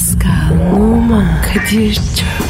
[0.00, 2.49] Pascal, Oman, Kadir çok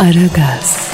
[0.00, 0.92] Aragaz,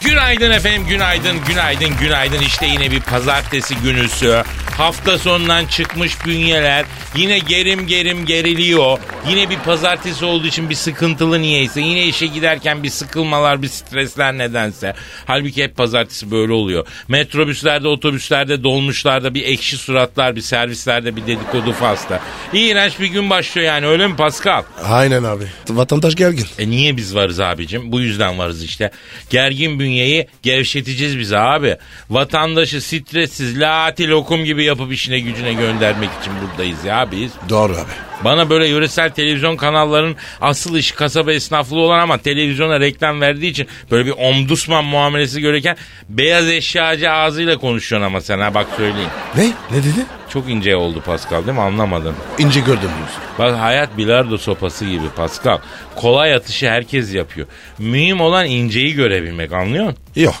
[0.00, 2.40] Günaydın efendim, günaydın, günaydın, günaydın.
[2.40, 4.42] İşte yine bir pazartesi günüsü.
[4.78, 6.84] Hafta sonundan çıkmış bünyeler
[7.16, 8.98] yine gerim gerim geriliyor.
[9.30, 11.80] Yine bir pazartesi olduğu için bir sıkıntılı niyeyse.
[11.80, 14.94] Yine işe giderken bir sıkılmalar, bir stresler nedense.
[15.26, 16.86] Halbuki hep pazartesi böyle oluyor.
[17.08, 22.20] Metrobüslerde, otobüslerde, dolmuşlarda bir ekşi suratlar, bir servislerde bir dedikodu fasla.
[22.52, 24.62] İğrenç bir gün başlıyor yani öyle mi Pascal?
[24.84, 25.44] Aynen abi.
[25.68, 26.46] Vatandaş gergin.
[26.58, 27.92] E niye biz varız abicim?
[27.92, 28.90] Bu yüzden varız işte.
[29.30, 31.76] Gergin bünyeyi gevşeteceğiz biz abi.
[32.10, 37.32] Vatandaşı stressiz, laati lokum gibi yapıp işine gücüne göndermek için buradayız ya biz.
[37.48, 38.06] Doğru abi.
[38.24, 43.66] Bana böyle yöresel televizyon kanallarının asıl işi kasaba esnaflığı olan ama televizyona reklam verdiği için
[43.90, 45.76] böyle bir omdusman muamelesi görürken
[46.08, 49.10] beyaz eşyacı ağzıyla konuşuyorsun ama sen ha bak söyleyeyim.
[49.36, 49.44] Ne?
[49.46, 50.06] Ne dedi?
[50.28, 52.16] Çok ince oldu Pascal değil mi anlamadım.
[52.38, 53.22] İnce gördüm diyorsun.
[53.38, 55.58] Bak hayat bilardo sopası gibi Pascal.
[55.96, 57.46] Kolay atışı herkes yapıyor.
[57.78, 59.98] Mühim olan inceyi görebilmek anlıyor musun?
[60.16, 60.34] Yok.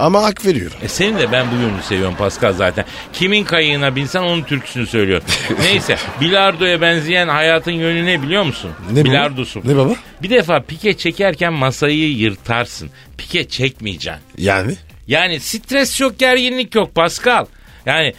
[0.00, 0.76] Ama hak veriyorum.
[0.82, 2.84] E senin de ben bu yönünü seviyorum Pascal zaten.
[3.12, 5.22] Kimin kayığına binsen onun türküsünü söylüyor.
[5.62, 8.70] Neyse bilardoya benzeyen hayatın yönü ne biliyor musun?
[8.92, 9.04] Ne?
[9.04, 9.60] Bilardosu.
[9.64, 9.94] Ne baba?
[10.22, 12.90] Bir defa pike çekerken masayı yırtarsın.
[13.18, 14.22] Pike çekmeyeceksin.
[14.38, 14.76] Yani?
[15.06, 17.46] Yani stres yok gerginlik yok Pascal.
[17.90, 18.14] Yani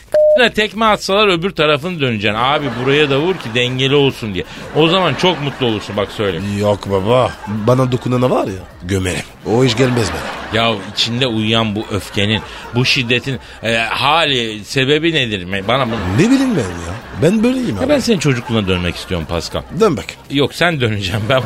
[0.55, 2.39] tekme atsalar öbür tarafını döneceksin.
[2.39, 4.44] Abi buraya da vur ki dengeli olsun diye.
[4.75, 6.45] O zaman çok mutlu olursun bak söyleyeyim.
[6.59, 7.31] Yok baba.
[7.47, 8.53] Bana dokunana var ya
[8.84, 9.23] gömerim.
[9.45, 10.62] O iş gelmez bana.
[10.63, 12.41] Ya içinde uyuyan bu öfkenin,
[12.75, 15.68] bu şiddetin e, hali, sebebi nedir?
[15.68, 15.95] Bana bunu...
[16.18, 16.94] Ne bileyim ben ya.
[17.22, 17.90] Ben böyleyim Ya abi.
[17.90, 19.62] ben senin çocukluğuna dönmek istiyorum Pascal.
[19.79, 20.06] Dön bak.
[20.31, 21.44] Yok sen döneceğim ben.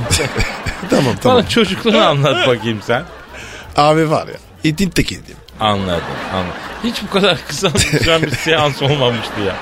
[0.89, 1.37] tamam tamam.
[1.37, 3.03] Bana çocukluğunu anlat bakayım sen.
[3.77, 4.33] Abi var ya.
[4.65, 5.35] İtin tekiydim.
[5.59, 6.03] Anladım,
[6.33, 6.51] anladım.
[6.83, 9.55] Hiç bu kadar kısa süren bir seans olmamıştı ya.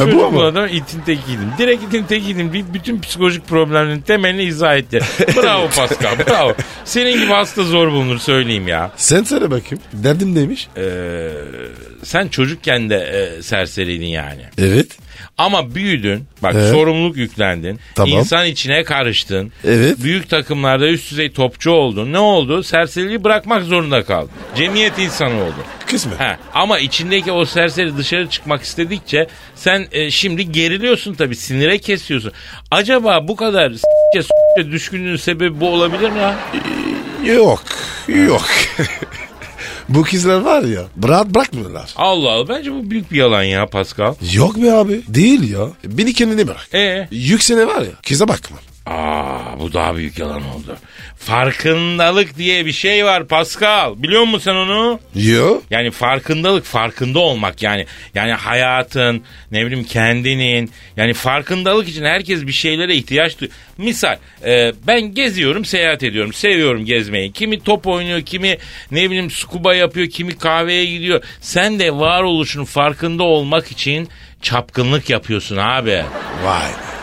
[0.00, 0.54] bu Çocukluğuna mu?
[0.54, 1.52] da itin tekiydim.
[1.58, 2.52] Direkt itin tekiydim.
[2.74, 5.00] Bütün psikolojik problemlerin temelini izah etti.
[5.36, 6.54] Bravo Pascal, bravo.
[6.84, 8.90] Senin gibi hasta zor bulunur söyleyeyim ya.
[8.96, 9.84] Sen söyle bakayım.
[9.92, 10.68] Derdim neymiş?
[10.76, 11.30] Ee,
[12.04, 14.42] sen çocukken de e, serseriydin yani.
[14.58, 14.98] Evet.
[15.38, 16.24] Ama büyüdün.
[16.42, 16.72] Bak Evet.
[16.72, 17.80] sorumluluk yüklendin.
[17.94, 18.18] Tamam.
[18.18, 19.52] İnsan içine karıştın.
[19.64, 20.02] Evet.
[20.02, 22.12] Büyük takımlarda üst düzey topçu oldun.
[22.12, 22.62] Ne oldu?
[22.62, 24.30] Serseriliği bırakmak zorunda kaldın.
[24.56, 25.64] Cemiyet insanı oldun.
[25.86, 26.20] Kısmet.
[26.20, 32.32] Ha, ama içindeki o serseri dışarı çıkmak istedikçe sen e, şimdi geriliyorsun tabii sinire kesiyorsun.
[32.70, 36.36] Acaba bu kadar s**ke düşkünlüğün sebebi bu olabilir mi ya?
[37.34, 37.62] Yok.
[38.08, 38.44] Yok.
[39.88, 40.82] Bu kızlar var ya.
[41.08, 41.92] Rahat bırakmıyorlar.
[41.96, 44.14] Allah Allah bence bu büyük bir yalan ya Pascal.
[44.34, 45.02] Yok be abi.
[45.08, 45.68] Değil ya.
[45.84, 46.68] Beni kendine bırak.
[46.74, 47.92] E Yüksene var ya.
[48.08, 48.56] Kıza bakma.
[48.86, 50.76] Aa bu daha büyük yalan oldu.
[51.16, 54.02] Farkındalık diye bir şey var Pascal.
[54.02, 55.00] Biliyor musun sen onu?
[55.14, 55.60] Yo.
[55.70, 57.86] Yani farkındalık, farkında olmak yani.
[58.14, 60.70] Yani hayatın, ne bileyim kendinin.
[60.96, 63.56] Yani farkındalık için herkes bir şeylere ihtiyaç duyuyor.
[63.78, 66.32] Misal e, ben geziyorum, seyahat ediyorum.
[66.32, 67.32] Seviyorum gezmeyi.
[67.32, 68.58] Kimi top oynuyor, kimi
[68.90, 71.22] ne bileyim scuba yapıyor, kimi kahveye gidiyor.
[71.40, 74.08] Sen de varoluşun farkında olmak için
[74.42, 76.04] çapkınlık yapıyorsun abi.
[76.44, 76.93] Vay be.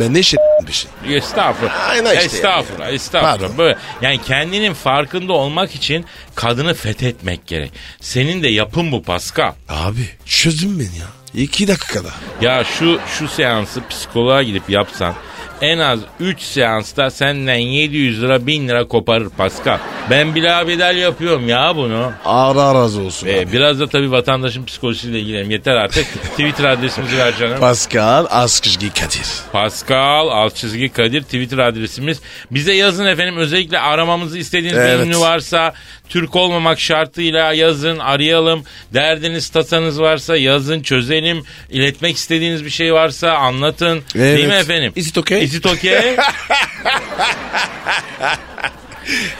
[0.00, 1.16] Ben ne şey bir şey.
[1.16, 1.88] Estağfurullah.
[1.90, 2.84] Aynen işte estağfurullah.
[2.84, 2.94] yani.
[2.94, 3.38] Estağfurullah.
[3.38, 3.58] Pardon.
[3.58, 7.72] Böyle yani kendinin farkında olmak için kadını fethetmek gerek.
[8.00, 9.52] Senin de yapın bu Pascal.
[9.68, 11.06] Abi çözdün beni ya.
[11.42, 12.08] İki dakikada.
[12.40, 15.14] Ya şu şu seansı psikoloğa gidip yapsan
[15.62, 19.78] en az 3 seansta senden 700 lira 1000 lira koparır Pascal.
[20.10, 22.12] Ben bilabedel yapıyorum ya bunu.
[22.24, 23.52] Ara razı olsun Ee, abi.
[23.52, 25.50] biraz da tabii vatandaşın psikolojisiyle ilgilenelim.
[25.50, 26.06] Yeter artık.
[26.30, 27.60] Twitter adresimizi ver canım.
[27.60, 29.26] Pascal Askışgi Kadir.
[29.52, 32.20] Pascal alt çizgi Kadir Twitter adresimiz.
[32.50, 34.98] Bize yazın efendim özellikle aramamızı istediğiniz Evet.
[35.00, 35.74] bir ünlü varsa
[36.08, 38.62] Türk olmamak şartıyla yazın arayalım.
[38.94, 41.42] Derdiniz tasanız varsa yazın çözelim.
[41.70, 44.02] İletmek istediğiniz bir şey varsa anlatın.
[44.14, 44.62] Değil mi Evet.
[44.64, 44.92] efendim?
[44.96, 45.45] Is it okay?
[45.46, 46.16] Is it okay?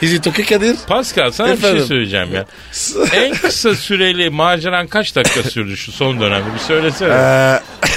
[0.01, 0.75] Is it okay Kadir?
[0.87, 1.77] Pascal sana bir Efendim?
[1.77, 2.45] şey söyleyeceğim ya.
[3.13, 7.13] en kısa süreli maceran kaç dakika sürdü şu son dönemde bir söylesene.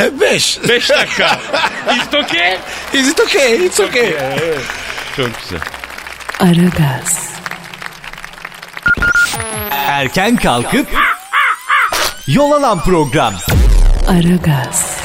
[0.01, 0.59] Ee, beş.
[0.69, 1.41] 5 dakika.
[1.97, 2.59] Is it okay?
[2.93, 3.67] Is it okay?
[3.67, 4.15] It's okay.
[4.19, 4.59] Evet.
[5.17, 5.61] Çok güzel.
[6.41, 7.31] Aragaz,
[9.73, 10.87] Erken kalkıp
[12.27, 13.35] yol alan program.
[14.09, 15.00] Aragaz,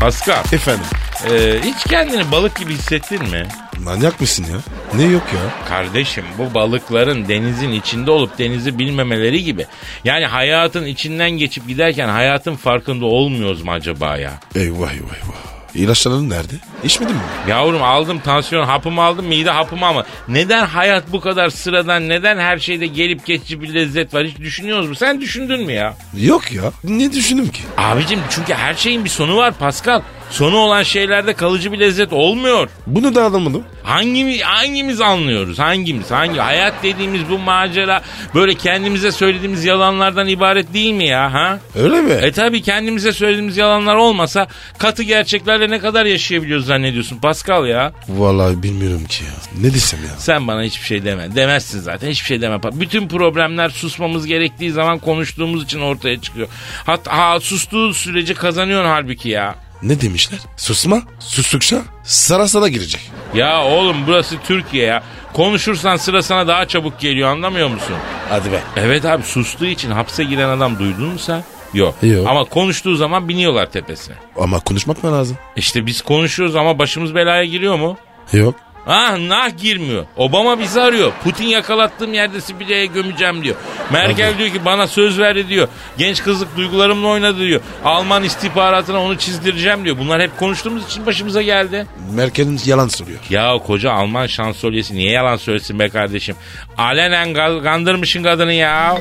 [0.00, 0.84] Pascal, Efendim.
[1.30, 3.46] e, hiç kendini balık gibi hissettin mi?
[3.78, 4.58] Manyak mısın ya?
[5.00, 5.68] Ne yok ya?
[5.68, 9.66] Kardeşim bu balıkların denizin içinde olup denizi bilmemeleri gibi.
[10.04, 14.32] Yani hayatın içinden geçip giderken hayatın farkında olmuyoruz mu acaba ya?
[14.54, 15.53] Eyvah eyvah eyvah.
[15.74, 16.54] İlaçların nerede?
[16.84, 17.22] İçmedin mi?
[17.48, 22.58] Yavrum aldım tansiyon hapımı aldım mide hapımı ama neden hayat bu kadar sıradan neden her
[22.58, 24.94] şeyde gelip geçici bir lezzet var hiç düşünüyoruz mu?
[24.94, 25.96] Sen düşündün mü ya?
[26.20, 26.62] Yok ya.
[26.84, 27.62] Ne düşündüm ki?
[27.78, 30.00] Abicim çünkü her şeyin bir sonu var Pascal.
[30.34, 32.68] Sonu olan şeylerde kalıcı bir lezzet olmuyor.
[32.86, 33.64] Bunu da anlamadım.
[33.82, 35.58] Hangimiz, hangimiz anlıyoruz?
[35.58, 36.10] Hangimiz?
[36.10, 36.40] Hangi?
[36.40, 38.02] Hayat dediğimiz bu macera
[38.34, 41.32] böyle kendimize söylediğimiz yalanlardan ibaret değil mi ya?
[41.32, 41.58] Ha?
[41.74, 42.12] Öyle mi?
[42.12, 44.48] E tabi kendimize söylediğimiz yalanlar olmasa
[44.78, 47.92] katı gerçeklerle ne kadar yaşayabiliyoruz zannediyorsun Pascal ya?
[48.08, 49.62] Vallahi bilmiyorum ki ya.
[49.62, 50.18] Ne desem ya?
[50.18, 51.34] Sen bana hiçbir şey deme.
[51.34, 52.10] Demezsin zaten.
[52.10, 52.58] Hiçbir şey deme.
[52.62, 56.48] Bütün problemler susmamız gerektiği zaman konuştuğumuz için ortaya çıkıyor.
[56.86, 59.63] Hatta ha, sustuğu sürece kazanıyorsun halbuki ya.
[59.84, 60.38] Ne demişler?
[60.56, 61.02] Susma.
[61.18, 63.10] Sustukça sara sana girecek.
[63.34, 65.02] Ya oğlum burası Türkiye ya.
[65.32, 67.96] Konuşursan sıra sana daha çabuk geliyor anlamıyor musun?
[68.28, 68.60] Hadi be.
[68.76, 71.44] Evet abi sustuğu için hapse giren adam duydun mu sen?
[71.74, 71.94] Yok.
[72.02, 72.26] Yok.
[72.28, 74.16] Ama konuştuğu zaman biniyorlar tepesine.
[74.38, 75.38] Ama konuşmak mı lazım?
[75.56, 77.96] İşte biz konuşuyoruz ama başımız belaya giriyor mu?
[78.32, 78.54] Yok.
[78.86, 80.04] Ah nah girmiyor.
[80.16, 81.12] Obama bizi arıyor.
[81.24, 83.56] Putin yakalattığım yerde Sibirya'ya gömeceğim diyor.
[83.92, 85.68] Merkel diyor ki bana söz verdi diyor.
[85.98, 87.60] Genç kızlık duygularımla oynadı diyor.
[87.84, 89.98] Alman istihbaratına onu çizdireceğim diyor.
[89.98, 91.86] Bunlar hep konuştuğumuz için başımıza geldi.
[92.14, 93.18] Merkel'in yalan söylüyor.
[93.30, 96.36] Ya koca Alman şansölyesi niye yalan söylesin be kardeşim?
[96.78, 98.98] Alenen kandırmışın kadını ya.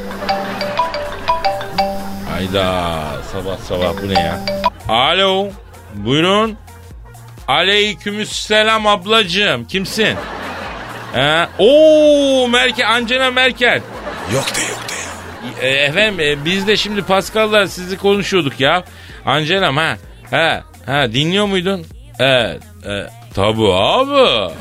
[2.32, 3.02] Hayda
[3.32, 4.40] sabah sabah bu ne ya?
[4.90, 5.48] Alo
[5.96, 6.58] buyurun.
[7.48, 10.18] Aleykümselam ablacığım kimsin?
[11.16, 13.82] Ee, Oo Merkel Angela Merkel.
[14.34, 14.94] Yok de yok de
[15.64, 15.70] ya.
[15.70, 18.84] E, efendim e, biz de şimdi Pascal'la sizi konuşuyorduk ya.
[19.26, 19.98] Angela'm ha.
[20.32, 21.86] Ha, ha dinliyor muydun?
[22.20, 22.62] Evet.
[22.86, 24.52] E, tabii abi.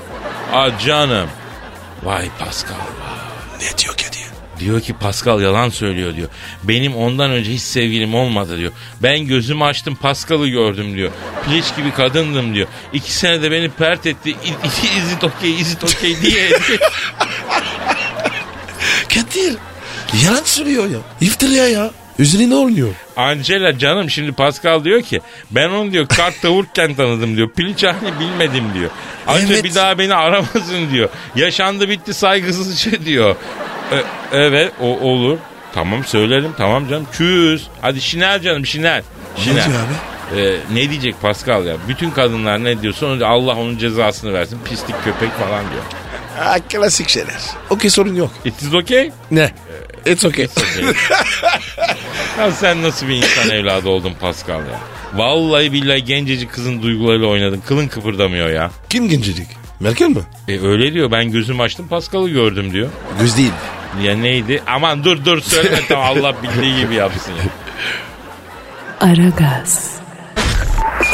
[0.52, 1.28] Aa, canım.
[2.02, 2.74] Vay Pascal.
[3.60, 4.21] Ne diyor ki diye.
[4.64, 6.28] Diyor ki Pascal yalan söylüyor diyor.
[6.62, 8.72] Benim ondan önce hiç sevgilim olmadı diyor.
[9.02, 11.10] Ben gözümü açtım Pascal'ı gördüm diyor.
[11.44, 12.68] Piliç gibi kadındım diyor.
[12.92, 14.30] İki senede beni pert etti.
[14.30, 16.48] Is it okay, is it okay diye.
[19.14, 19.56] Kadir.
[20.24, 20.98] Yalan söylüyor ya.
[21.20, 21.90] İftira ya.
[22.18, 22.88] Üzerine ne oluyor?
[23.16, 25.20] Angela canım şimdi Pascal diyor ki
[25.50, 27.50] ben onu diyor kart tavurken tanıdım diyor.
[27.50, 28.90] Piliç halini bilmedim diyor.
[29.26, 29.64] Anca Evet.
[29.64, 31.08] bir daha beni aramasın diyor.
[31.36, 33.36] Yaşandı bitti saygısızca diyor.
[33.92, 34.02] E,
[34.32, 35.38] evet o olur.
[35.74, 37.06] Tamam söylerim tamam canım.
[37.12, 37.62] Küs.
[37.80, 39.02] Hadi Şinel canım Şinel.
[39.38, 39.66] Ne Şinel.
[39.66, 40.40] diyor abi?
[40.40, 41.74] E, ne diyecek Pascal ya?
[41.88, 44.58] Bütün kadınlar ne diyorsa onu- Allah onun cezasını versin.
[44.70, 45.82] Pislik köpek falan diyor.
[46.38, 47.40] Ha, klasik şeyler.
[47.70, 48.30] Okey sorun yok.
[48.44, 49.10] It is okay?
[49.30, 49.50] Ne?
[50.06, 50.48] It's okay.
[52.38, 54.78] Ya sen nasıl bir insan evladı oldun Pascal ya?
[55.14, 57.60] Vallahi billahi gencecik kızın duygularıyla oynadın.
[57.60, 58.70] Kılın kıpırdamıyor ya.
[58.90, 59.46] Kim gencecik?
[59.80, 60.20] Merkel mi?
[60.48, 61.10] E öyle diyor.
[61.10, 62.88] Ben gözümü açtım Pascal'ı gördüm diyor.
[63.20, 63.52] Göz değil.
[64.00, 64.62] Ya neydi?
[64.66, 67.42] Aman dur dur söyleme tamam Allah bildiği gibi yapsın ya.
[69.08, 69.96] Aragaz,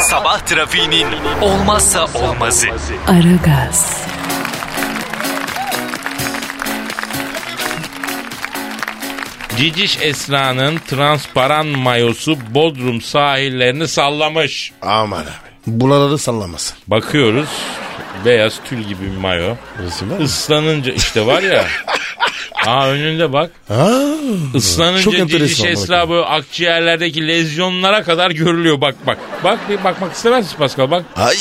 [0.01, 1.07] Sabah trafiğinin
[1.41, 2.67] olmazsa olmazı.
[3.07, 4.03] Aragaz,
[9.57, 14.71] Ciciş Esra'nın transparan mayosu Bodrum sahillerini sallamış.
[14.81, 15.27] Aman abi.
[15.67, 16.77] Buraları sallamasın.
[16.87, 17.49] Bakıyoruz
[18.25, 19.55] beyaz tül gibi bir mayo.
[19.83, 20.23] Resim var mı?
[20.23, 21.65] Islanınca işte var ya.
[22.67, 23.51] Aa önünde bak.
[23.67, 23.89] Ha,
[24.53, 25.67] Islanınca enteresan.
[25.67, 29.17] Esra böyle akciğerlerdeki lezyonlara kadar görülüyor bak bak.
[29.43, 31.05] Bak bir bakmak istemez misin Pascal bak.
[31.15, 31.35] Ay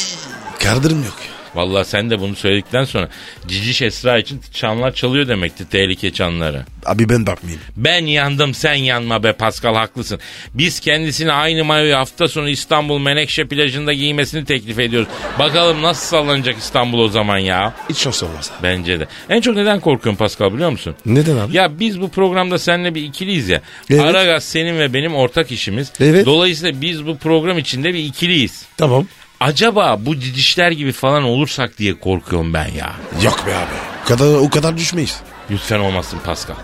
[0.63, 1.17] kardırım yok.
[1.59, 3.09] Vallahi sen de bunu söyledikten sonra
[3.49, 6.65] Ciciş Esra için çanlar çalıyor demekti tehlike çanları.
[6.87, 7.63] Abi ben bakmayayım.
[7.77, 10.21] Ben yandım sen yanma be Pascal haklısın.
[10.55, 15.09] Biz kendisine aynı mayoyu hafta sonu İstanbul Menekşe plajında giymesini teklif ediyoruz.
[15.39, 17.75] Bakalım nasıl sallanacak İstanbul o zaman ya.
[17.91, 18.51] Hiç şans olmaz.
[18.63, 19.07] Bence de.
[19.31, 20.95] En çok neden korkuyorum Pascal biliyor musun?
[21.07, 21.57] Neden abi?
[21.57, 23.61] Ya biz bu programda seninle bir ikiliyiz ya.
[23.91, 24.01] Evet.
[24.01, 25.93] Aragaz senin ve benim ortak işimiz.
[26.01, 26.27] Evet.
[26.27, 28.67] Dolayısıyla biz bu program içinde bir ikiliyiz.
[28.77, 29.07] Tamam.
[29.41, 32.93] Acaba bu cicişler gibi falan olursak diye korkuyorum ben ya.
[33.23, 33.75] Yok be abi.
[34.05, 35.21] O kadar, o kadar düşmeyiz.
[35.51, 36.55] Lütfen olmasın Pascal.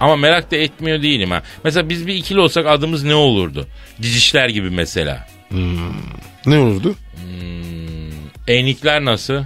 [0.00, 1.42] Ama merak da etmiyor değilim ha.
[1.64, 3.66] Mesela biz bir ikili olsak adımız ne olurdu?
[4.00, 5.26] Cicişler gibi mesela.
[6.46, 6.94] Ne olurdu?
[8.48, 9.34] Enikler nasıl?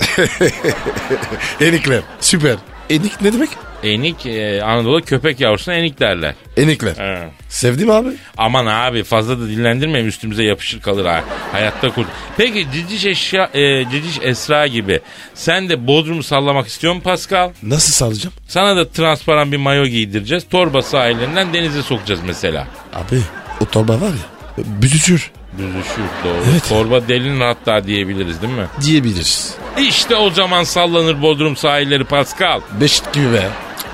[1.61, 2.00] Enikler.
[2.21, 2.57] Süper.
[2.90, 3.49] Enik ne demek?
[3.83, 6.35] Enik e, Anadolu köpek yavrusuna enik derler.
[6.57, 6.97] Enikler.
[6.97, 7.28] He.
[7.49, 8.09] Sevdim abi.
[8.37, 11.25] Aman abi fazla da dillendirmeyin üstümüze yapışır kalır ha.
[11.52, 12.07] Hayatta kurt.
[12.37, 15.00] Peki ciciş eşya, e, ciciş Esra gibi
[15.35, 17.50] sen de Bodrum'u sallamak istiyor musun Pascal?
[17.62, 18.35] Nasıl salacağım?
[18.49, 20.45] Sana da transparan bir mayo giydireceğiz.
[20.50, 22.66] Torba sahillerinden denize sokacağız mesela.
[22.95, 23.21] Abi
[23.61, 26.42] o torba var ya büzüşür Büzüşür doğru.
[26.52, 26.68] Evet.
[26.68, 28.66] Torba delinin hatta diyebiliriz değil mi?
[28.84, 29.54] diyebiliriz.
[29.78, 32.60] İşte o zaman sallanır Bodrum sahilleri Pascal.
[32.80, 33.48] Beşik gibi be.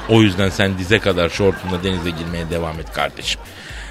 [0.09, 3.41] O yüzden sen dize kadar şortunla denize girmeye devam et kardeşim.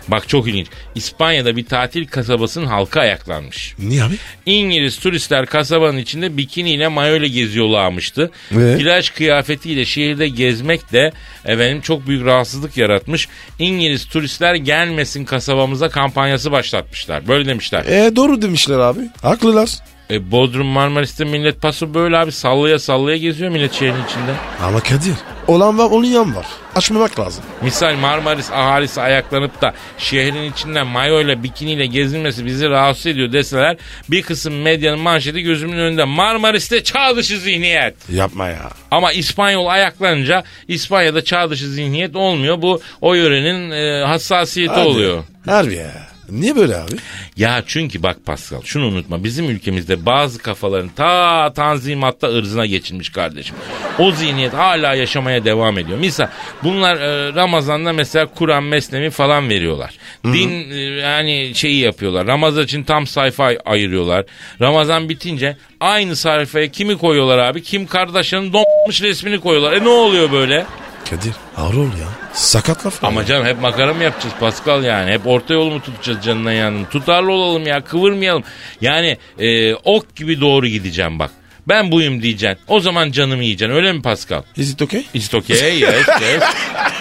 [0.07, 0.67] Bak çok ilginç.
[0.95, 3.75] İspanya'da bir tatil kasabasının halka ayaklanmış.
[3.79, 4.13] Niye abi?
[4.45, 8.31] İngiliz turistler kasabanın içinde bikiniyle mayoyla geziyorlarmıştı.
[8.51, 8.77] Ve?
[8.77, 11.11] Plaj kıyafetiyle şehirde gezmek de
[11.45, 13.27] efendim çok büyük rahatsızlık yaratmış.
[13.59, 17.27] İngiliz turistler gelmesin kasabamıza kampanyası başlatmışlar.
[17.27, 17.85] Böyle demişler.
[17.85, 18.99] E doğru demişler abi.
[19.21, 19.69] Haklılar.
[20.11, 24.33] E, Bodrum Marmaris'te millet paso böyle abi sallaya sallaya geziyor millet şehrin içinde.
[24.63, 25.13] Ama Kadir
[25.47, 26.45] olan var olmayan var.
[26.75, 27.43] Açmamak lazım.
[27.61, 33.77] Misal Marmaris ahalisi ayaklanıp da şehrin içinden mayoyla bikiniyle gezilmesi bizi rahatsız ediyor deseler
[34.09, 37.95] bir kısım medyanın manşeti gözümün önünde Marmaris'te çağ dışı zihniyet.
[38.09, 38.69] Yapma ya.
[38.91, 42.61] Ama İspanyol ayaklanınca İspanya'da çağ dışı zihniyet olmuyor.
[42.61, 44.87] Bu o yörenin e, hassasiyeti Hadi.
[44.87, 45.23] oluyor.
[45.45, 46.10] Harbi ya.
[46.31, 46.91] Niye böyle abi?
[47.37, 53.55] Ya çünkü bak Pascal şunu unutma bizim ülkemizde bazı kafaların ta tanzimatta ırzına geçilmiş kardeşim.
[53.99, 55.97] O zihniyet hala yaşamaya devam ediyor.
[55.97, 56.27] Misal
[56.63, 59.97] bunlar e, Ramazan'da mesela Kur'an mesnevi falan veriyorlar.
[60.23, 62.27] Din e, yani şeyi yapıyorlar.
[62.27, 64.25] Ramazan için tam sayfa ay- ayırıyorlar.
[64.61, 67.63] Ramazan bitince aynı sayfaya kimi koyuyorlar abi?
[67.63, 69.73] Kim Kardashian'ın donmuş resmini koyuyorlar.
[69.73, 70.65] E ne oluyor böyle?
[71.09, 72.07] Kadir ağır ol ya.
[72.33, 73.07] Sakat kafa.
[73.07, 75.11] Ama canım hep makara mı yapacağız Pascal yani?
[75.11, 76.89] Hep orta yolu mu tutacağız canına yanını?
[76.89, 78.43] Tutarlı olalım ya kıvırmayalım.
[78.81, 81.31] Yani e, ok gibi doğru gideceğim bak.
[81.67, 82.59] Ben buyum diyeceksin.
[82.67, 84.43] O zaman canımı yiyeceksin öyle mi Pascal?
[84.55, 85.05] Is it okay?
[85.13, 85.79] Is it okay?
[85.79, 86.43] Yes, yes.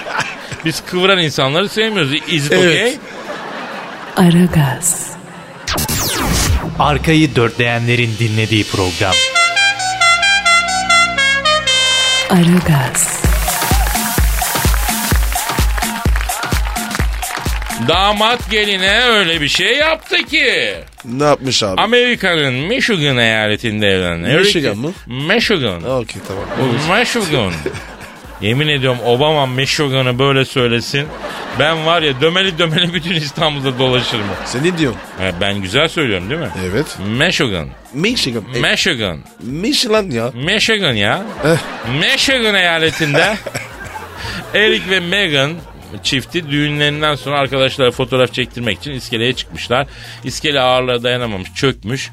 [0.64, 2.12] Biz kıvıran insanları sevmiyoruz.
[2.28, 2.80] Is it okay?
[2.80, 2.98] Evet.
[4.16, 5.10] Aragaz,
[6.78, 9.14] Arkayı dörtleyenlerin dinlediği program.
[12.30, 13.09] Aragaz,
[17.88, 20.74] Damat geline öyle bir şey yaptı ki.
[21.04, 21.80] Ne yapmış abi?
[21.80, 24.28] Amerika'nın Michigan eyaletinde evlendi.
[24.28, 24.92] Michigan mı?
[25.06, 25.82] Michigan.
[25.84, 26.44] Okey tamam.
[26.98, 27.52] Michigan.
[28.40, 31.06] Yemin ediyorum Obama Michigan'ı böyle söylesin.
[31.58, 34.24] Ben var ya dömeli dömeli bütün İstanbul'da dolaşırım.
[34.44, 35.00] Sen ne diyorsun?
[35.18, 36.48] Ha, ben güzel söylüyorum değil mi?
[36.70, 36.86] Evet.
[37.06, 37.68] Michigan.
[37.94, 38.44] Michigan.
[38.54, 39.18] E, Michigan.
[39.40, 40.30] Michelin ya.
[40.34, 41.22] Michigan ya.
[41.44, 41.56] Eh.
[42.00, 43.36] Michigan eyaletinde
[44.54, 45.52] Eric ve Meghan
[46.02, 49.86] çifti düğünlerinden sonra arkadaşlara fotoğraf çektirmek için iskeleye çıkmışlar.
[50.24, 52.10] İskele ağırlığa dayanamamış, çökmüş.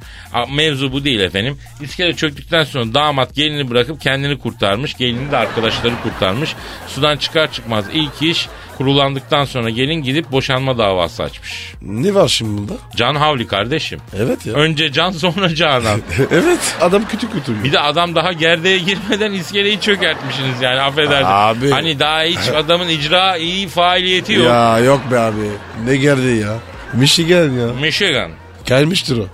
[0.56, 1.58] Mevzu bu değil efendim.
[1.82, 4.94] İskele çöktükten sonra damat gelini bırakıp kendini kurtarmış.
[4.94, 6.56] Gelini de arkadaşları kurtarmış.
[6.88, 11.74] Sudan çıkar çıkmaz ilk iş kurulandıktan sonra gelin gidip boşanma davası açmış.
[11.82, 12.74] Ne var şimdi bunda?
[12.96, 14.00] Can Havli kardeşim.
[14.18, 14.54] Evet ya.
[14.54, 16.02] Önce Can sonra Canan.
[16.32, 16.76] evet.
[16.82, 17.64] Adam kötü kötü.
[17.64, 21.28] Bir de adam daha gerdeğe girmeden iskeleyi çökertmişsiniz yani affedersin.
[21.30, 21.70] Abi.
[21.72, 24.46] Hani daha hiç adamın icra iyi faaliyeti yok.
[24.48, 25.50] Ya yok be abi.
[25.86, 26.54] Ne geldi ya?
[26.94, 27.68] Michigan ya.
[27.82, 28.32] Michigan.
[28.66, 29.26] Gelmiştir o.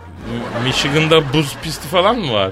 [0.63, 2.51] Michigan'da buz pisti falan mı var?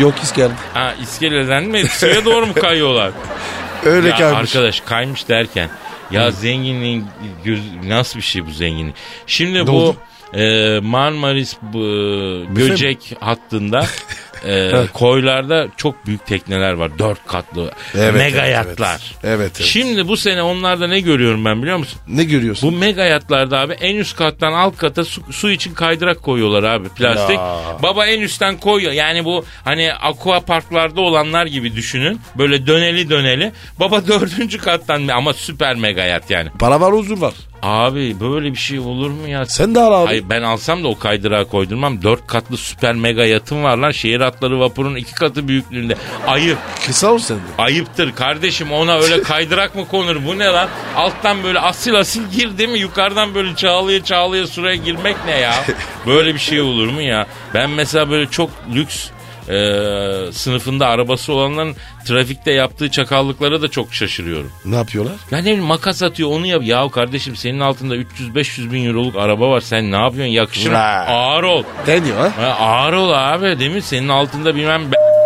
[0.00, 0.52] Yok his geldi.
[0.74, 1.82] Ha iskeleden mi?
[1.88, 3.10] Suya doğru mu kayıyorlar?
[3.84, 4.56] Öyle ya gelmiş.
[4.56, 5.70] arkadaş kaymış derken
[6.10, 7.04] ya zenginliğin
[7.44, 8.94] göz, nasıl bir şey bu zenginlik?
[9.26, 9.96] Şimdi bu oldu?
[10.34, 12.68] e, Marmaris bu, Büfe mi?
[12.68, 13.86] Göcek hattında
[14.46, 16.98] e, koylarda çok büyük tekneler var.
[16.98, 19.00] Dört katlı Evet, mega evet, yatlar.
[19.24, 19.40] Evet.
[19.40, 19.66] evet, evet.
[19.66, 22.00] Şimdi bu sene onlarda ne görüyorum ben biliyor musun?
[22.08, 22.72] Ne görüyorsun?
[22.72, 26.88] Bu mega yatlarda abi en üst kattan alt kata su, su için kaydırak koyuyorlar abi
[26.88, 27.36] plastik.
[27.36, 27.56] Ya.
[27.82, 28.92] Baba en üstten koyuyor.
[28.92, 32.20] Yani bu hani aqua parklarda olanlar gibi düşünün.
[32.38, 33.52] Böyle döneli döneli.
[33.80, 36.50] Baba dördüncü kattan ama süper mega yat yani.
[36.58, 37.34] Para var huzur var.
[37.62, 39.46] Abi böyle bir şey olur mu ya?
[39.46, 40.06] Sen de al abi.
[40.06, 42.02] Hayır ben alsam da o kaydırağı koydurmam.
[42.02, 43.90] Dört katlı süper mega yatım var lan.
[43.90, 45.96] Şehir atları vapurun iki katı büyüklüğünde.
[46.26, 46.58] Ayıp.
[46.86, 47.40] Kısa ol sen de.
[47.58, 50.68] Ayıptır kardeşim ona öyle kaydırak mı konur bu ne lan?
[50.96, 52.78] Alttan böyle asil asil gir değil mi?
[52.78, 55.54] Yukarıdan böyle çağlaya çağlaya suraya girmek ne ya?
[56.06, 57.26] Böyle bir şey olur mu ya?
[57.54, 59.06] Ben mesela böyle çok lüks
[59.48, 64.52] e, sınıfında arabası olanların trafikte yaptığı çakallıklara da çok şaşırıyorum.
[64.64, 65.14] Ne yapıyorlar?
[65.30, 66.62] Ya ne bileyim makas atıyor onu yap.
[66.64, 69.60] Ya kardeşim senin altında 300-500 bin euroluk araba var.
[69.60, 70.32] Sen ne yapıyorsun?
[70.32, 70.72] Yakışır.
[70.72, 71.62] Ağır ol.
[71.86, 72.32] Deniyor ha?
[72.36, 73.82] Ha, ağır ol abi değil mi?
[73.82, 74.82] Senin altında bilmem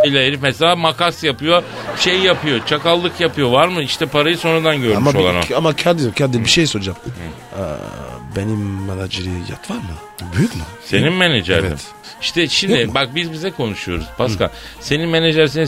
[0.06, 1.62] ile herif mesela makas yapıyor,
[1.98, 3.50] şey yapıyor, çakallık yapıyor.
[3.50, 3.82] Var mı?
[3.82, 5.42] İşte parayı sonradan görmüş Ama, olan o.
[5.42, 6.98] bir, ama Kadir, Kadir bir şey soracağım.
[7.06, 7.60] Ee,
[8.36, 9.82] Benim menajeri yat var mı?
[10.36, 10.62] Büyük mü?
[10.84, 11.66] Senin menajerin.
[11.66, 11.86] Evet.
[12.20, 14.48] İşte şimdi bak biz bize konuşuyoruz Pascal.
[14.80, 15.66] Senin menajer seni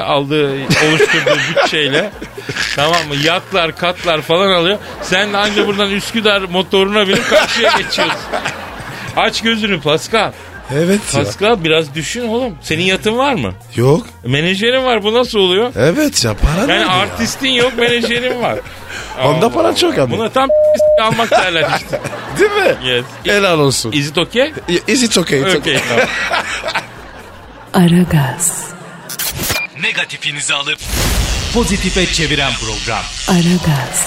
[0.00, 2.10] aldığı, oluşturduğu bütçeyle
[2.76, 3.16] tamam mı?
[3.24, 4.78] Yatlar, katlar falan alıyor.
[5.02, 8.16] Sen de anca buradan Üsküdar motoruna binip karşıya geçiyorsun.
[9.16, 10.32] Aç gözünü Pascal.
[10.74, 11.22] Evet ya.
[11.24, 12.54] Pascal biraz düşün oğlum.
[12.62, 13.52] Senin yatın var mı?
[13.76, 14.06] Yok.
[14.24, 15.72] Menajerin var bu nasıl oluyor?
[15.76, 16.88] Evet ya para Yani nerede ya?
[16.88, 18.58] artistin yok menajerin var.
[19.24, 20.12] Onda para çok abi.
[20.12, 20.48] Buna tam
[21.02, 22.00] almak derler işte.
[22.40, 22.88] Değil mi?
[22.88, 23.04] Yes.
[23.24, 23.92] Helal olsun.
[23.92, 24.52] Is it okay?
[24.86, 25.40] Is it okay?
[25.40, 25.78] It's Okay.
[27.74, 28.62] Aragaz,
[29.82, 30.78] Negatifinizi alıp
[31.54, 33.02] pozitife çeviren program.
[33.28, 34.06] Aragaz,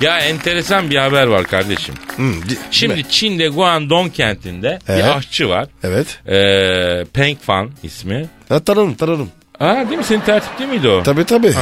[0.00, 1.94] Ya enteresan bir haber var kardeşim.
[2.16, 3.04] Hmm, di- Şimdi mi?
[3.10, 5.04] Çin'de Guangdong kentinde Evet.
[5.04, 5.66] bir aşçı var.
[5.84, 6.06] Evet.
[6.28, 8.26] Ee, Peng Fan ismi.
[8.52, 9.30] Ha, tanırım tanırım.
[9.60, 10.04] Aa değil mi?
[10.04, 11.02] Senin tertip değil miydi o?
[11.02, 11.52] Tabii tabii.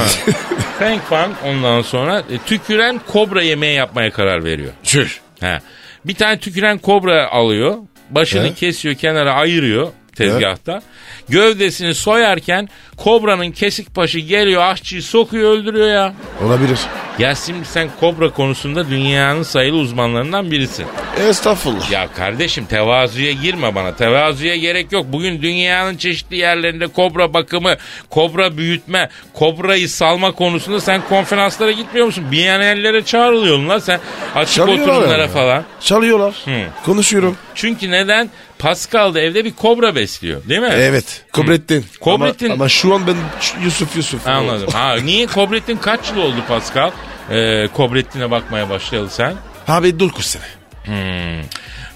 [0.79, 4.71] Peng Fan ondan sonra e, tüküren kobra yemeği yapmaya karar veriyor.
[4.83, 5.21] Çüş.
[5.39, 5.59] He.
[6.05, 7.77] Bir tane tüküren kobra alıyor.
[8.09, 8.53] Başını He.
[8.53, 10.81] kesiyor kenara ayırıyor tezgahta.
[11.29, 16.13] Gövdesini soyarken kobranın kesik başı geliyor aşçıyı sokuyor öldürüyor ya.
[16.45, 16.79] Olabilir.
[17.19, 20.85] Ya şimdi sen kobra konusunda dünyanın sayılı uzmanlarından birisin.
[21.29, 21.91] Estağfurullah.
[21.91, 23.95] Ya kardeşim tevazuya girme bana.
[23.95, 25.05] Tevazuya gerek yok.
[25.09, 27.75] Bugün dünyanın çeşitli yerlerinde kobra bakımı,
[28.09, 32.25] kobra büyütme, kobrayı salma konusunda sen konferanslara gitmiyor musun?
[32.31, 33.99] Biyanellere çağrılıyorsun lan sen.
[34.35, 35.31] Açık Çalıyorlar oturumlara yani.
[35.31, 35.63] falan.
[35.81, 36.35] Çalıyorlar.
[36.85, 37.37] Konuşuyorum.
[37.55, 38.29] Çünkü neden?
[38.61, 40.69] Pascal da evde bir kobra besliyor değil mi?
[40.71, 41.25] Evet.
[41.33, 41.85] Kobrettin.
[42.01, 42.45] Kobrettin.
[42.45, 43.15] Ama, ama şu an ben
[43.63, 44.27] Yusuf Yusuf.
[44.27, 44.69] Anladım.
[44.73, 46.91] Ha, niye Kobrettin kaç yıl oldu Pascal?
[47.31, 49.33] Ee, Kobrettin'e bakmaya başlayalı sen.
[49.67, 50.43] Abi dur kus sene.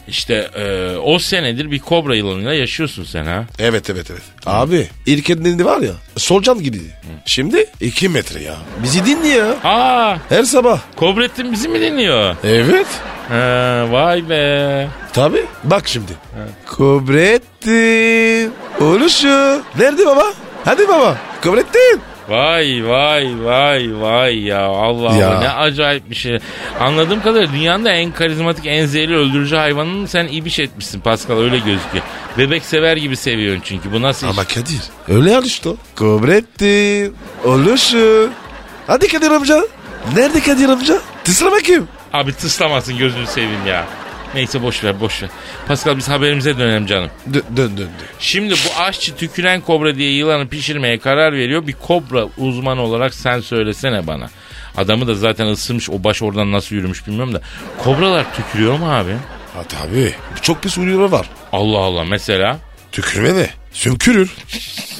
[0.07, 3.45] İşte e, o senedir bir kobra yılanıyla yaşıyorsun sen ha.
[3.60, 4.22] Evet evet evet.
[4.45, 6.95] Abi ilk elinde var ya solcan gibiydi.
[7.25, 8.55] Şimdi 2 metre ya.
[8.84, 9.55] Bizi dinliyor.
[9.63, 10.79] Aa, Her sabah.
[10.95, 12.36] Kobrettin bizi mi dinliyor?
[12.43, 12.88] Evet.
[13.29, 14.88] Ha, vay be.
[15.13, 15.46] Tabi.
[15.63, 16.12] Bak şimdi.
[16.65, 18.53] Kobrettin.
[18.82, 19.62] Oluşu.
[19.79, 20.25] Nerede baba?
[20.65, 21.17] Hadi baba.
[21.44, 22.01] Kobrettin.
[22.29, 25.29] Vay vay vay vay ya Allah Ya.
[25.29, 26.39] Allah ne acayip bir şey.
[26.79, 31.58] Anladığım kadarıyla dünyanın da en karizmatik en zehirli öldürücü hayvanını sen ibiş etmişsin Pascal öyle
[31.58, 32.03] gözüküyor.
[32.38, 34.34] Bebek sever gibi seviyorsun çünkü bu nasıl iş?
[34.34, 34.82] Ama Kadir.
[35.08, 35.70] Öyle işte.
[35.96, 37.15] Kobrettin.
[37.46, 38.29] Oluşu.
[38.88, 39.61] Hadi Kadir amca.
[40.16, 40.98] Nerede Kadir amca?
[41.24, 41.88] Tısra bakayım.
[42.13, 43.85] Abi tıslamasın gözünü seveyim ya.
[44.35, 45.29] Neyse boş ver boş ver.
[45.68, 47.09] Pascal biz haberimize dönelim canım.
[47.33, 47.89] Dön dön dön.
[48.20, 51.68] Şimdi bu aşçı tüküren kobra diye yılanı pişirmeye karar veriyor.
[51.68, 54.29] Bir kobra uzmanı olarak sen söylesene bana.
[54.77, 57.41] Adamı da zaten ısırmış o baş oradan nasıl yürümüş bilmiyorum da.
[57.83, 59.13] Kobralar tükürüyor mu abi?
[59.53, 60.13] Ha tabi.
[60.41, 61.29] Çok pis uyuyor var.
[61.51, 62.57] Allah Allah mesela.
[62.91, 63.50] Tükürme ne?
[63.75, 64.29] Sümkürür.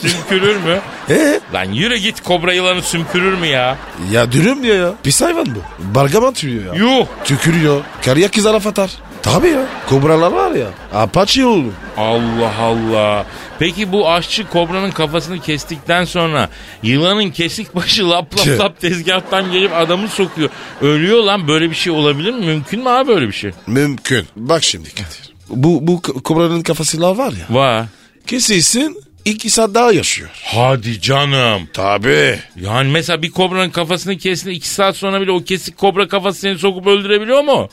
[0.02, 0.80] Sümkürür mü?
[1.10, 1.40] Ee?
[1.54, 3.78] Lan yürü git kobra yılanı sümkürür mü ya?
[4.12, 4.94] Ya dürüm diyor ya.
[5.04, 5.60] Pis hayvan bu.
[5.96, 6.84] Bargaman tüyüyor ya.
[6.84, 7.06] Yuh.
[7.24, 7.82] Tükürüyor.
[8.06, 8.92] Karıya kıza laf atar.
[9.22, 9.66] Tabii ya.
[9.90, 10.68] Kobralar var ya.
[10.94, 11.74] Apache oğlum.
[11.98, 13.26] Allah Allah.
[13.60, 16.50] Peki bu aşçı kobranın kafasını kestikten sonra
[16.84, 20.50] yılanın kesik başı lap lap lap tezgahtan gelip adamı sokuyor.
[20.82, 22.46] Ölüyor lan böyle bir şey olabilir mi?
[22.46, 23.52] Mümkün mü abi böyle bir şey?
[23.68, 24.28] Mümkün.
[24.36, 25.34] Bak şimdi Kadir.
[25.50, 27.56] Bu, bu kobranın kafasıyla var ya.
[27.56, 27.86] Var.
[28.28, 30.30] Kesilsin iki saat daha yaşıyor.
[30.44, 31.62] Hadi canım.
[31.74, 32.40] Tabii.
[32.62, 36.58] Yani mesela bir kobranın kafasını kesin iki saat sonra bile o kesik kobra kafası seni
[36.60, 37.70] sokup öldürebiliyor mu?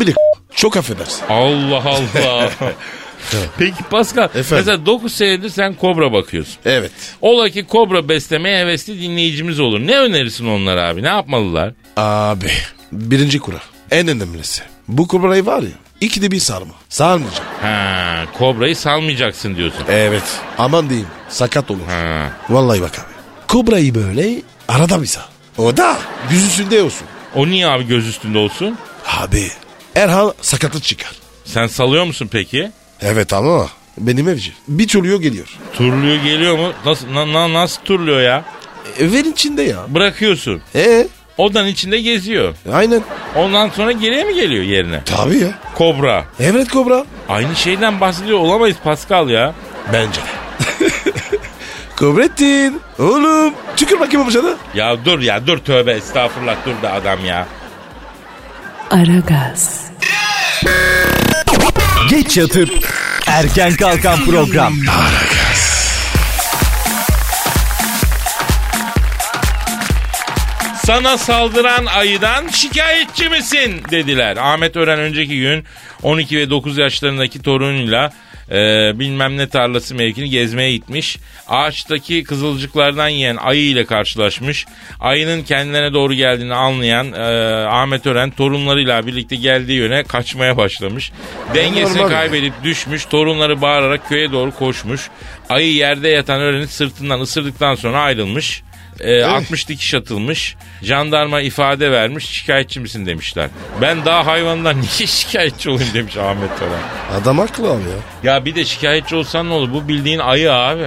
[0.00, 0.12] Bile
[0.54, 1.24] çok affedersin.
[1.28, 2.50] Allah Allah.
[3.58, 4.46] Peki Pascal Efendim?
[4.50, 6.54] mesela 9 senedir sen kobra bakıyorsun.
[6.64, 6.90] Evet.
[7.20, 9.80] Ola ki kobra beslemeye hevesli dinleyicimiz olur.
[9.80, 11.02] Ne önerirsin onlara abi?
[11.02, 11.72] Ne yapmalılar?
[11.96, 12.50] Abi
[12.92, 13.58] birinci kural.
[13.90, 14.62] En önemlisi.
[14.88, 15.68] Bu kobrayı var ya
[16.00, 16.74] ikide bir sarma.
[16.88, 17.46] Sarmayacak.
[17.62, 19.82] Ha, kobrayı salmayacaksın diyorsun.
[19.88, 20.22] Evet.
[20.58, 21.86] Aman diyeyim sakat olur.
[21.88, 22.30] Ha.
[22.50, 23.12] Vallahi bak abi.
[23.48, 25.28] Kobrayı böyle arada bir sar.
[25.58, 25.98] O da
[26.30, 27.06] yüz üstünde olsun.
[27.34, 28.78] O niye abi göz üstünde olsun?
[29.06, 29.48] Abi
[29.94, 31.12] Erhan sakatlık çıkar.
[31.44, 32.70] Sen salıyor musun peki?
[33.00, 34.52] Evet ama benim evci.
[34.68, 35.48] Bir türlü geliyor.
[35.74, 36.72] Turluyor geliyor mu?
[36.86, 38.44] Nasıl, na- na- nasıl turluyor ya?
[38.98, 39.84] Evin içinde ya.
[39.88, 40.62] Bırakıyorsun.
[40.74, 41.08] E
[41.38, 42.54] Odanın içinde geziyor.
[42.72, 43.02] aynen.
[43.36, 45.00] Ondan sonra geriye mi geliyor yerine?
[45.04, 45.48] Tabii ya.
[45.74, 46.24] Kobra.
[46.40, 47.04] Evet kobra.
[47.28, 49.54] Aynı şeyden bahsediyor olamayız Pascal ya.
[49.92, 50.88] Bence de.
[51.96, 52.80] Kobrettin.
[52.98, 53.54] Oğlum.
[53.76, 54.50] Tükür bakayım amcana.
[54.74, 57.46] Ya dur ya dur tövbe estağfurullah dur da adam ya.
[58.90, 59.82] Aragaz,
[62.10, 62.68] Geç yatıp
[63.26, 64.72] erken kalkan program.
[70.88, 74.36] Sana saldıran ayıdan şikayetçi misin dediler.
[74.36, 75.64] Ahmet Ören önceki gün
[76.02, 78.12] 12 ve 9 yaşlarındaki torunuyla
[78.50, 78.56] e,
[78.98, 81.18] bilmem ne tarlası mevkini gezmeye gitmiş.
[81.48, 84.66] Ağaçtaki kızılcıklardan yiyen ayı ile karşılaşmış.
[85.00, 87.22] Ayının kendilerine doğru geldiğini anlayan e,
[87.66, 91.12] Ahmet Ören torunlarıyla birlikte geldiği yöne kaçmaya başlamış.
[91.54, 93.04] Dengesini Normal kaybedip düşmüş.
[93.04, 95.10] Torunları bağırarak köye doğru koşmuş.
[95.48, 98.62] Ayı yerde yatan Ören'in sırtından ısırdıktan sonra ayrılmış.
[99.00, 100.56] E, 60 dikiş atılmış.
[100.82, 102.24] Jandarma ifade vermiş.
[102.26, 103.48] Şikayetçi misin demişler.
[103.80, 107.18] Ben daha hayvandan niye şikayetçi olayım demiş Ahmet Ören.
[107.22, 108.32] Adam haklı abi ya.
[108.34, 109.72] Ya bir de şikayetçi olsan ne olur?
[109.72, 110.86] Bu bildiğin ayı abi.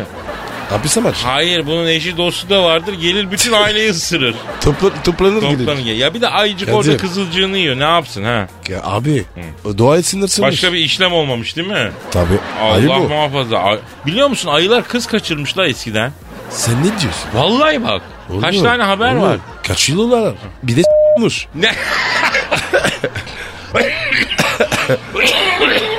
[0.70, 1.16] Hapise mi aç?
[1.24, 2.94] Hayır bunun eşi dostu da vardır.
[2.94, 4.36] Gelir bütün aileyi ısırır.
[4.62, 5.84] Topla, toplanır Toplanın gelir.
[5.86, 5.98] gel.
[6.00, 6.78] Ya bir de ayıcık Kadir.
[6.78, 7.80] orada kızılcığını yiyor.
[7.80, 8.48] Ne yapsın ha?
[8.70, 9.26] Ya abi
[9.66, 10.52] o dua etsinler sırmış.
[10.52, 11.92] Başka bir işlem olmamış değil mi?
[12.12, 12.40] Tabii.
[12.62, 13.10] Ayı Allah bu.
[13.10, 13.58] muhafaza.
[13.60, 16.12] Ay- Biliyor musun ayılar kız kaçırmışlar eskiden.
[16.52, 17.30] Sen ne diyorsun?
[17.34, 18.02] Vallahi bak.
[18.30, 19.22] Olur Kaç tane haber Olur.
[19.22, 19.38] var.
[19.68, 20.34] Kaçırıyorlar.
[20.64, 21.48] Bir de s**mış.
[21.56, 21.72] Ne?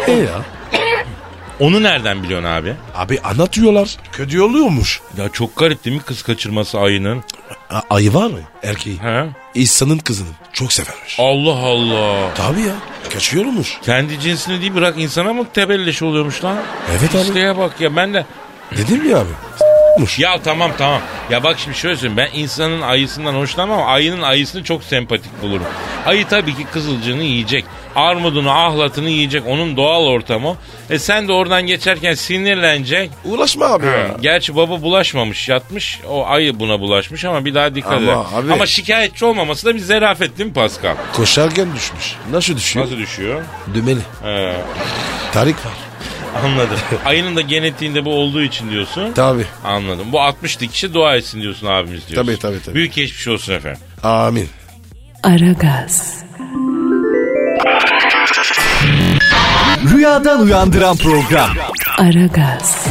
[0.06, 0.42] E ya.
[1.60, 2.74] Onu nereden biliyorsun abi?
[2.94, 3.96] Abi anlatıyorlar.
[4.12, 5.00] Kötü oluyormuş.
[5.16, 7.24] Ya çok garip değil mi kız kaçırması ayının?
[7.70, 8.38] A- ayı var mı?
[8.62, 8.98] Erkeği.
[9.02, 9.24] He?
[9.54, 11.16] İnsanın kızını çok severmiş.
[11.20, 12.34] Allah Allah.
[12.34, 12.74] Tabii ya.
[13.12, 13.78] Kaçıyormuş.
[13.82, 16.56] Kendi cinsini değil bırak insana mı tebelleş oluyormuş lan?
[16.98, 17.22] Evet abi.
[17.22, 18.26] İsteğe bak ya ben de
[18.76, 19.28] Dedim ya abi.
[19.96, 20.18] S**mış.
[20.18, 21.00] Ya tamam tamam.
[21.30, 22.16] Ya bak şimdi şöyle söyleyeyim.
[22.34, 25.66] Ben insanın ayısından hoşlanmam ama ayının ayısını çok sempatik bulurum.
[26.06, 27.64] Ayı tabii ki kızılcığını yiyecek.
[27.96, 29.42] Armudunu, ahlatını yiyecek.
[29.46, 30.56] Onun doğal ortamı.
[30.90, 33.10] E sen de oradan geçerken sinirlenecek.
[33.24, 34.16] Uğraşma abi ya.
[34.20, 36.00] Gerçi baba bulaşmamış yatmış.
[36.08, 38.36] O ayı buna bulaşmış ama bir daha dikkat Ama edin.
[38.46, 40.94] abi- Ama şikayetçi olmaması da bir zerafet değil mi Pascal?
[41.12, 42.14] Koşarken düşmüş.
[42.32, 42.86] Nasıl düşüyor?
[42.86, 43.42] Nasıl düşüyor?
[43.74, 44.00] Dümeli.
[44.22, 44.52] He,
[45.32, 45.72] Tarik var.
[46.44, 46.78] Anladım.
[47.04, 49.12] Ayının da genetiğinde bu olduğu için diyorsun.
[49.12, 49.46] Tabii.
[49.64, 50.06] Anladım.
[50.12, 52.26] Bu 60 kişi dua etsin diyorsun abimiz diyorsun.
[52.32, 52.74] Tabii, tabii, tabii.
[52.74, 53.80] Büyük geçmiş olsun efendim.
[54.02, 54.48] Amin.
[55.22, 56.24] Aragaz,
[59.94, 61.50] Rüyadan uyandıran program.
[61.98, 62.86] Aragaz,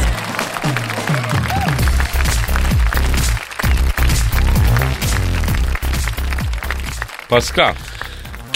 [7.29, 7.73] Pascal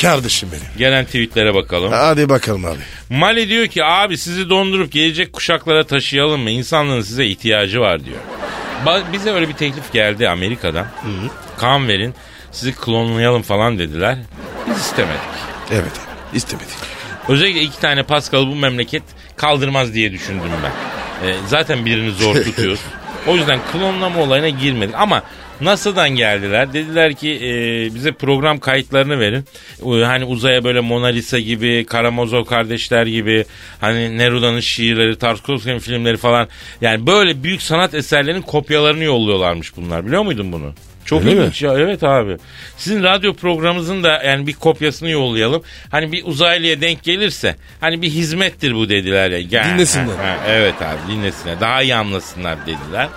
[0.02, 0.78] Kardeşim benim.
[0.78, 1.92] gelen tweetlere bakalım.
[1.92, 2.80] Hadi bakalım abi.
[3.10, 6.50] Mali diyor ki abi sizi dondurup gelecek kuşaklara taşıyalım mı?
[6.50, 8.18] İnsanlığın size ihtiyacı var diyor.
[8.86, 10.88] Ba- bize öyle bir teklif geldi Amerika'dan.
[11.58, 12.14] Kan verin
[12.52, 14.18] sizi klonlayalım falan dediler.
[14.70, 15.20] Biz istemedik.
[15.72, 15.92] Evet.
[16.34, 16.76] İstemedik.
[17.30, 19.04] Özellikle iki tane Pascal bu memleket
[19.38, 20.72] kaldırmaz diye düşündüm ben.
[21.28, 22.80] Ee, zaten birini zor tutuyoruz.
[23.28, 24.96] O yüzden klonlama olayına girmedik.
[24.98, 25.24] Ama
[25.62, 26.74] NASA'dan geldiler.
[26.74, 27.50] Dediler ki e,
[27.96, 29.46] bize program kayıtlarını verin.
[30.02, 33.46] E, Hani uzaya böyle Mona Lisa gibi, Karamazov kardeşler gibi,
[33.82, 36.48] hani Neruda'nın şiirleri, Tarkovski'nin filmleri falan.
[36.82, 40.06] Yani böyle büyük sanat eserlerinin kopyalarını yolluyorlarmış bunlar.
[40.08, 40.74] Biliyor muydun bunu?
[41.06, 41.42] Çok Öyle mi?
[41.42, 42.38] ilginç ya evet abi.
[42.78, 45.64] Sizin radyo programınızın da yani bir kopyasını yollayalım.
[45.92, 49.42] Hani bir uzaylıya denk gelirse hani bir hizmettir bu dediler ya.
[49.42, 49.74] Gel.
[49.74, 50.16] Dinlesinler.
[50.16, 51.60] Ha, evet abi dinlesinler.
[51.60, 53.08] Daha iyi anlasınlar dediler.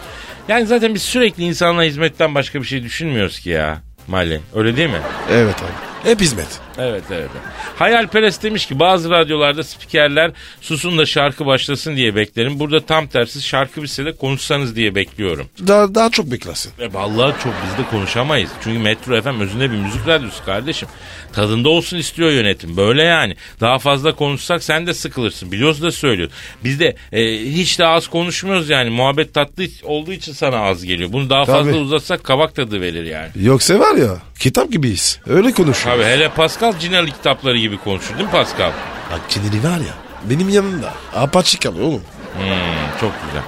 [0.49, 3.79] Yani zaten biz sürekli insanla hizmetten başka bir şey düşünmüyoruz ki ya.
[4.09, 5.01] Mali öyle değil mi?
[5.33, 6.11] Evet abi.
[6.11, 6.61] Hep hizmet.
[6.89, 7.29] Evet evet.
[7.77, 12.61] Hayalperest demiş ki bazı radyolarda spikerler susun da şarkı başlasın diye beklerim.
[12.61, 15.47] Burada tam tersi şarkı bitse de konuşsanız diye bekliyorum.
[15.67, 16.73] Daha, daha çok beklersin.
[16.79, 18.51] E vallahi çok biz de konuşamayız.
[18.65, 20.89] Çünkü Metro FM özünde bir müzik radyosu kardeşim.
[21.33, 22.77] Tadında olsun istiyor yönetim.
[22.77, 23.37] Böyle yani.
[23.61, 25.53] Daha fazla konuşsak sen de sıkılırsın.
[25.53, 26.31] Biliyoruz da söylüyor.
[26.65, 28.91] Biz de e, hiç de az konuşmuyoruz yani.
[28.91, 31.13] Muhabbet tatlı olduğu için sana az geliyor.
[31.13, 31.81] Bunu daha fazla Tabii.
[31.81, 33.29] uzatsak kabak tadı verir yani.
[33.41, 35.19] Yoksa var ya kitap gibiyiz.
[35.27, 36.03] Öyle konuşuyoruz.
[36.03, 38.73] Tabii hele Pascal Cinali kitapları gibi konuşur değil mi Pascal?
[39.13, 40.93] Bak kendini var ya benim yanımda.
[41.17, 42.03] Apaçık kalıyor oğlum.
[42.39, 43.43] Hmm, çok güzel.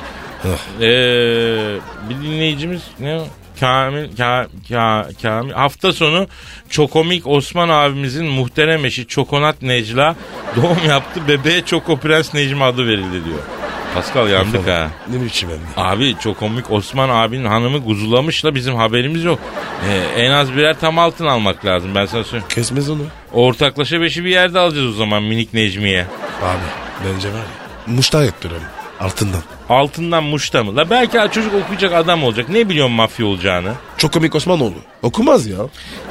[0.81, 1.79] Ee,
[2.09, 3.27] bir dinleyicimiz ne o?
[3.61, 5.53] Kamil, Ka, Ka, Kamil.
[5.53, 6.27] Hafta sonu
[6.71, 10.17] Çokomik Osman abimizin muhterem eşi Çokonat Necla
[10.57, 11.21] doğum yaptı.
[11.29, 13.39] Bebeğe Çoko Prens Necmi adı verildi diyor.
[13.95, 14.89] Pascal yandık ha.
[15.11, 15.85] Ne biçim hem.
[15.85, 19.39] Abi Çokomik Osman abinin hanımı kuzulamışla bizim haberimiz yok.
[19.89, 22.49] Ee, en az birer tam altın almak lazım ben sana söyleyeyim.
[22.49, 23.03] Kesmez onu.
[23.33, 26.07] Ortaklaşa beşi bir yerde alacağız o zaman minik Necmiye.
[26.43, 26.59] Abi
[27.07, 27.95] bence var ya.
[27.95, 28.63] Muşta yaptıralım.
[29.01, 29.43] Altından.
[29.69, 30.77] Altından muşta mı?
[30.77, 32.49] La belki çocuk okuyacak adam olacak.
[32.49, 33.73] Ne biliyorsun mafya olacağını?
[34.01, 34.75] Çok komik Osmanoğlu.
[35.03, 35.57] Okumaz ya.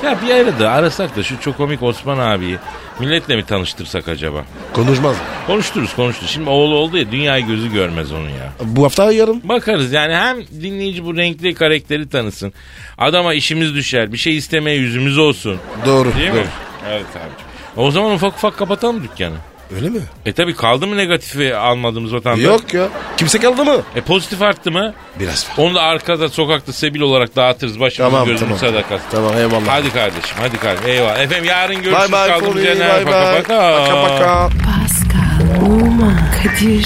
[0.04, 2.58] Ya bir ara da arasak da şu çok komik Osman abiyi
[3.00, 4.46] milletle mi tanıştırsak acaba?
[4.74, 5.16] Konuşmaz.
[5.48, 6.32] Konuştururuz konuştururuz.
[6.32, 8.54] Şimdi oğlu oldu ya dünyayı gözü görmez onun ya.
[8.64, 9.42] Bu hafta yarın.
[9.50, 12.54] Bakarız yani hem dinleyici bu renkli karakteri tanısın.
[12.98, 14.14] Adama işimiz düşer.
[14.14, 15.60] Bir şey istemeye yüzümüz olsun.
[15.86, 16.16] Doğru.
[16.16, 16.38] Değil doğru.
[16.38, 16.48] mi?
[16.90, 17.48] Evet abicim.
[17.78, 19.36] O zaman ufak ufak kapatalım dükkanı.
[19.76, 20.00] Öyle mi?
[20.26, 22.40] E tabi kaldı mı negatifi almadığımız vatandaş?
[22.44, 22.88] Yok ya.
[23.18, 23.82] Kimse kaldı mı?
[23.96, 24.94] E pozitif arttı mı?
[25.20, 25.64] Biraz var.
[25.64, 27.80] Onu da arkada sokakta sebil olarak dağıtırız.
[27.80, 28.74] Başımızın Tamam, gözümüz tamam.
[28.76, 29.04] sadakası.
[29.12, 29.68] Tamam eyvallah.
[29.68, 31.20] Hadi kardeşim hadi kardeşim eyvallah.
[31.20, 32.66] Efendim yarın Bye görüşürüz bye kaldığımız Furi.
[32.66, 33.06] yerden.
[33.06, 33.42] Bye Paka bye.
[33.42, 33.78] paka.
[33.78, 34.50] Paka paka.
[34.50, 36.86] Pascal, Oman, Kadir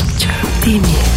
[0.65, 0.87] değil mi?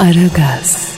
[0.00, 0.89] Aragaz.